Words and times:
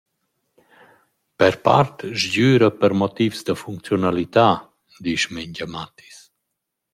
Per 1.43 1.49
part 1.67 2.01
sgüra 2.23 2.69
per 2.79 2.91
motivs 3.03 3.39
da 3.47 3.55
funcziunalità, 3.63 4.47
disch 5.03 5.27
Mengia 5.35 5.67
Mathis. 5.75 6.17